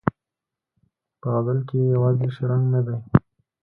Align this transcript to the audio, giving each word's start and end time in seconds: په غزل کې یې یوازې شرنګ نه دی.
په 1.19 1.27
غزل 1.33 1.59
کې 1.67 1.75
یې 1.81 1.91
یوازې 1.95 2.27
شرنګ 2.35 2.63
نه 2.73 2.81
دی. 2.85 2.97